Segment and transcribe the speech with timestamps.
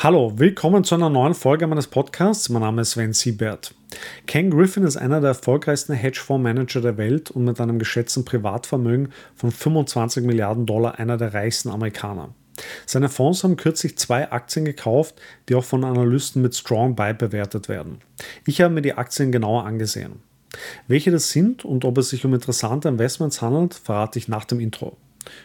[0.00, 2.48] Hallo, willkommen zu einer neuen Folge meines Podcasts.
[2.50, 3.74] Mein Name ist Sven Siebert.
[4.28, 9.50] Ken Griffin ist einer der erfolgreichsten Hedgefondsmanager der Welt und mit einem geschätzten Privatvermögen von
[9.50, 12.32] 25 Milliarden Dollar einer der reichsten Amerikaner.
[12.86, 15.16] Seine Fonds haben kürzlich zwei Aktien gekauft,
[15.48, 17.98] die auch von Analysten mit Strong Buy bewertet werden.
[18.46, 20.22] Ich habe mir die Aktien genauer angesehen.
[20.86, 24.60] Welche das sind und ob es sich um interessante Investments handelt, verrate ich nach dem
[24.60, 24.96] Intro.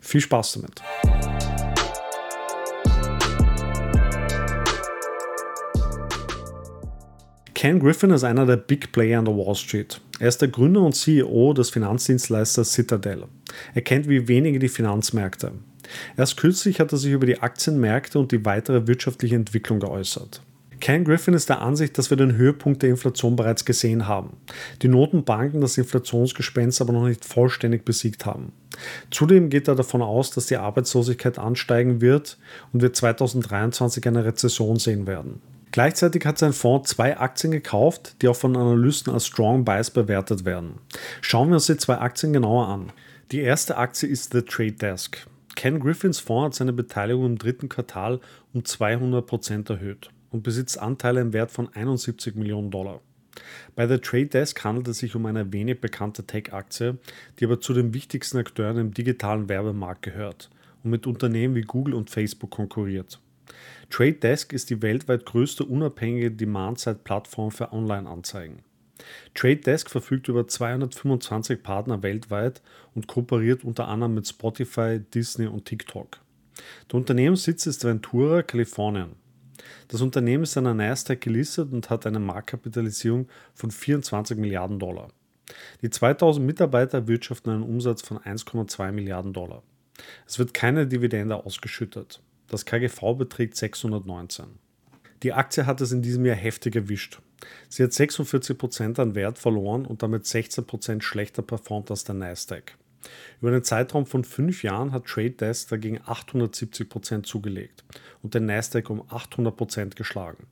[0.00, 1.17] Viel Spaß damit!
[7.58, 10.00] Ken Griffin ist einer der Big Player an der Wall Street.
[10.20, 13.24] Er ist der Gründer und CEO des Finanzdienstleisters Citadel.
[13.74, 15.50] Er kennt wie wenige die Finanzmärkte.
[16.16, 20.40] Erst kürzlich hat er sich über die Aktienmärkte und die weitere wirtschaftliche Entwicklung geäußert.
[20.78, 24.36] Ken Griffin ist der Ansicht, dass wir den Höhepunkt der Inflation bereits gesehen haben.
[24.82, 28.52] Die Notenbanken das Inflationsgespenst aber noch nicht vollständig besiegt haben.
[29.10, 32.38] Zudem geht er davon aus, dass die Arbeitslosigkeit ansteigen wird
[32.72, 35.40] und wir 2023 eine Rezession sehen werden.
[35.70, 40.44] Gleichzeitig hat sein Fonds zwei Aktien gekauft, die auch von Analysten als Strong Buys bewertet
[40.44, 40.80] werden.
[41.20, 42.92] Schauen wir uns die zwei Aktien genauer an.
[43.30, 45.26] Die erste Aktie ist The Trade Desk.
[45.54, 48.20] Ken Griffins Fonds hat seine Beteiligung im dritten Quartal
[48.54, 53.00] um 200% erhöht und besitzt Anteile im Wert von 71 Millionen Dollar.
[53.74, 56.98] Bei The Trade Desk handelt es sich um eine wenig bekannte Tech-Aktie,
[57.38, 60.50] die aber zu den wichtigsten Akteuren im digitalen Werbemarkt gehört
[60.82, 63.20] und mit Unternehmen wie Google und Facebook konkurriert.
[63.90, 68.62] Trade Desk ist die weltweit größte unabhängige Demand-Side-Plattform für Online-Anzeigen.
[69.34, 72.62] Trade Desk verfügt über 225 Partner weltweit
[72.94, 76.18] und kooperiert unter anderem mit Spotify, Disney und TikTok.
[76.90, 79.14] Der Unternehmenssitz ist Ventura, Kalifornien.
[79.88, 85.08] Das Unternehmen ist an der Nasdaq gelistet und hat eine Marktkapitalisierung von 24 Milliarden Dollar.
[85.82, 89.62] Die 2000 Mitarbeiter erwirtschaften einen Umsatz von 1,2 Milliarden Dollar.
[90.26, 92.20] Es wird keine Dividende ausgeschüttet.
[92.48, 94.46] Das KGV beträgt 619.
[95.22, 97.20] Die Aktie hat es in diesem Jahr heftig erwischt.
[97.68, 102.76] Sie hat 46% an Wert verloren und damit 16% schlechter performt als der Nasdaq.
[103.40, 107.84] Über einen Zeitraum von fünf Jahren hat Trade Desk dagegen 870% zugelegt
[108.22, 110.46] und den Nasdaq um 800% geschlagen.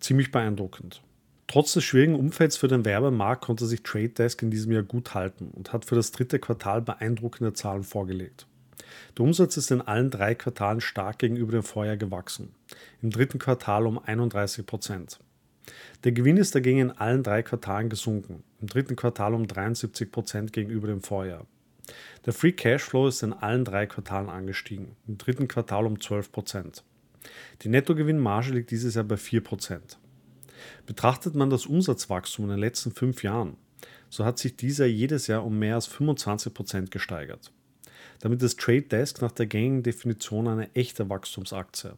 [0.00, 1.02] Ziemlich beeindruckend.
[1.46, 5.14] Trotz des schwierigen Umfelds für den Werbemarkt konnte sich Trade Desk in diesem Jahr gut
[5.14, 8.46] halten und hat für das dritte Quartal beeindruckende Zahlen vorgelegt.
[9.16, 12.54] Der Umsatz ist in allen drei Quartalen stark gegenüber dem Vorjahr gewachsen.
[13.02, 15.18] Im dritten Quartal um 31 Prozent.
[16.04, 18.44] Der Gewinn ist dagegen in allen drei Quartalen gesunken.
[18.60, 21.46] Im dritten Quartal um 73 Prozent gegenüber dem Vorjahr.
[22.24, 24.96] Der Free Cashflow ist in allen drei Quartalen angestiegen.
[25.06, 26.84] Im dritten Quartal um 12 Prozent.
[27.62, 29.98] Die Nettogewinnmarge liegt dieses Jahr bei 4 Prozent.
[30.86, 33.56] Betrachtet man das Umsatzwachstum in den letzten fünf Jahren,
[34.08, 37.52] so hat sich dieser jedes Jahr um mehr als 25 Prozent gesteigert.
[38.20, 41.92] Damit ist Trade Desk nach der gängigen Definition eine echte Wachstumsaktie.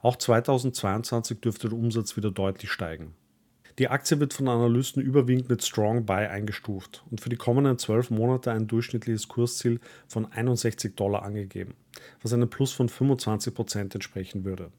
[0.00, 3.14] Auch 2022 dürfte der Umsatz wieder deutlich steigen.
[3.78, 8.10] Die Aktie wird von Analysten überwiegend mit Strong Buy eingestuft und für die kommenden 12
[8.10, 11.74] Monate ein durchschnittliches Kursziel von 61 Dollar angegeben,
[12.22, 14.70] was einem Plus von 25 Prozent entsprechen würde.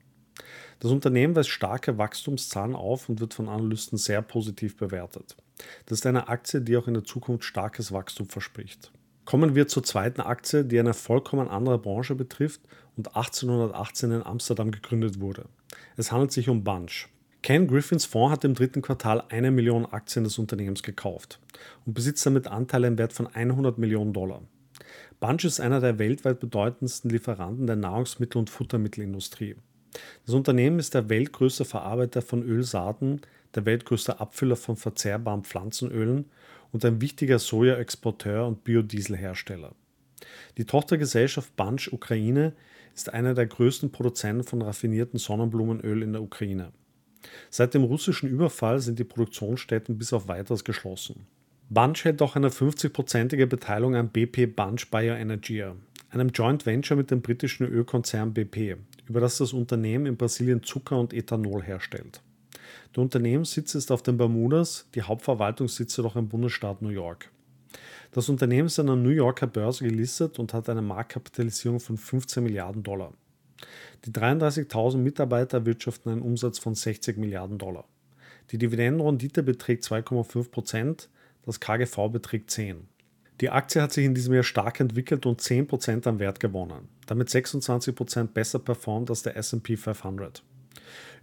[0.80, 5.38] Das Unternehmen weist starke Wachstumszahlen auf und wird von Analysten sehr positiv bewertet.
[5.86, 8.92] Das ist eine Aktie, die auch in der Zukunft starkes Wachstum verspricht.
[9.26, 12.62] Kommen wir zur zweiten Aktie, die eine vollkommen andere Branche betrifft
[12.98, 15.46] und 1818 in Amsterdam gegründet wurde.
[15.96, 17.08] Es handelt sich um Bunch.
[17.42, 21.40] Ken Griffins Fonds hat im dritten Quartal eine Million Aktien des Unternehmens gekauft
[21.86, 24.42] und besitzt damit Anteile im Wert von 100 Millionen Dollar.
[25.20, 29.56] Bunch ist einer der weltweit bedeutendsten Lieferanten der Nahrungsmittel- und Futtermittelindustrie.
[30.26, 33.22] Das Unternehmen ist der weltgrößte Verarbeiter von Ölsaaten,
[33.56, 36.26] der weltgrößte Abfüller von verzehrbaren Pflanzenölen
[36.74, 39.74] und ein wichtiger Soja-Exporteur und Biodieselhersteller.
[40.58, 42.54] Die Tochtergesellschaft Bunch Ukraine
[42.96, 46.74] ist einer der größten Produzenten von raffinierten Sonnenblumenöl in der Ukraine.
[47.50, 51.26] Seit dem russischen Überfall sind die Produktionsstätten bis auf weiteres geschlossen.
[51.70, 55.76] Bunch hält auch eine 50-prozentige Beteiligung an BP Bunch Bioenergia,
[56.10, 58.76] einem Joint Venture mit dem britischen Ölkonzern BP,
[59.08, 62.22] über das das Unternehmen in Brasilien Zucker und Ethanol herstellt.
[62.96, 67.32] Der Unternehmenssitz ist auf den Bermudas, die Hauptverwaltungssitze doch im Bundesstaat New York.
[68.12, 72.44] Das Unternehmen ist an der New Yorker Börse gelistet und hat eine Marktkapitalisierung von 15
[72.44, 73.14] Milliarden Dollar.
[74.06, 77.86] Die 33.000 Mitarbeiter erwirtschaften einen Umsatz von 60 Milliarden Dollar.
[78.52, 81.10] Die Dividendenrendite beträgt 2,5 Prozent,
[81.46, 82.88] das KGV beträgt 10.
[83.42, 87.30] Die Aktie hat sich in diesem Jahr stark entwickelt und 10% an Wert gewonnen, damit
[87.30, 90.44] 26% besser performt als der SP 500.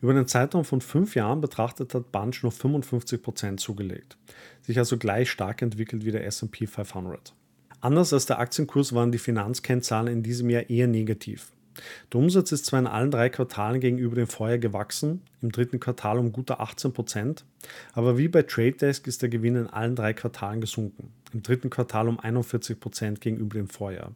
[0.01, 4.17] Über einen Zeitraum von fünf Jahren betrachtet hat Bunch nur 55% zugelegt,
[4.63, 7.35] sich also gleich stark entwickelt wie der SP 500.
[7.81, 11.53] Anders als der Aktienkurs waren die Finanzkennzahlen in diesem Jahr eher negativ.
[12.13, 16.19] Der Umsatz ist zwar in allen drei Quartalen gegenüber dem Vorjahr gewachsen, im dritten Quartal
[16.19, 17.45] um gute 18%,
[17.93, 21.71] aber wie bei Trade Desk ist der Gewinn in allen drei Quartalen gesunken, im dritten
[21.71, 24.13] Quartal um 41% gegenüber dem Vorjahr.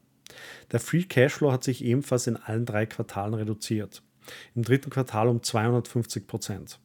[0.72, 4.02] Der Free Cashflow hat sich ebenfalls in allen drei Quartalen reduziert,
[4.54, 6.78] im dritten Quartal um 250%.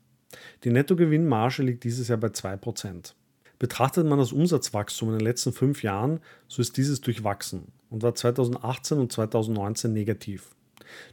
[0.64, 3.14] Die Nettogewinnmarge liegt dieses Jahr bei 2%.
[3.58, 8.16] Betrachtet man das Umsatzwachstum in den letzten fünf Jahren, so ist dieses durchwachsen und war
[8.16, 10.56] 2018 und 2019 negativ.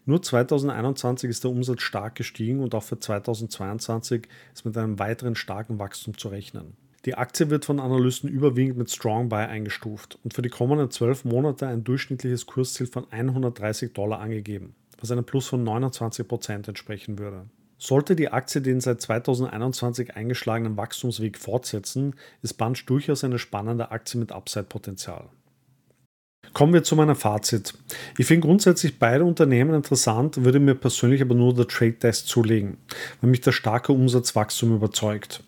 [0.05, 5.35] Nur 2021 ist der Umsatz stark gestiegen und auch für 2022 ist mit einem weiteren
[5.35, 6.77] starken Wachstum zu rechnen.
[7.05, 11.25] Die Aktie wird von Analysten überwiegend mit Strong Buy eingestuft und für die kommenden zwölf
[11.25, 14.75] Monate ein durchschnittliches Kursziel von 130 Dollar angegeben,
[15.07, 17.47] was einem Plus von 29 Prozent entsprechen würde.
[17.79, 24.19] Sollte die Aktie den seit 2021 eingeschlagenen Wachstumsweg fortsetzen, ist Bunch durchaus eine spannende Aktie
[24.19, 25.29] mit Upside-Potenzial.
[26.55, 27.75] Kommen wir zu meinem Fazit.
[28.17, 32.79] Ich finde grundsätzlich beide Unternehmen interessant, würde mir persönlich aber nur der Trade Desk zulegen,
[33.21, 35.43] weil mich der starke Umsatzwachstum überzeugt.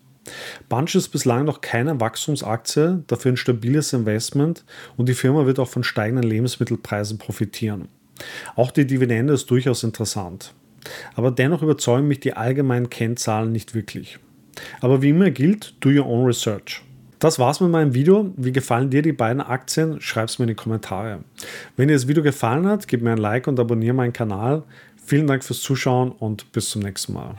[0.67, 4.63] Bunch ist bislang noch keine Wachstumsaktie, dafür ein stabiles Investment
[4.97, 7.87] und die Firma wird auch von steigenden Lebensmittelpreisen profitieren.
[8.55, 10.53] Auch die Dividende ist durchaus interessant.
[11.15, 14.19] Aber dennoch überzeugen mich die allgemeinen Kennzahlen nicht wirklich.
[14.81, 16.81] Aber wie immer gilt, do your own research.
[17.19, 18.33] Das war's mit meinem Video.
[18.37, 19.99] Wie gefallen dir die beiden Aktien?
[19.99, 21.19] Schreib es mir in die Kommentare.
[21.75, 24.63] Wenn dir das Video gefallen hat, gib mir ein Like und abonniere meinen Kanal.
[25.05, 27.35] Vielen Dank fürs Zuschauen und bis zum nächsten Mal.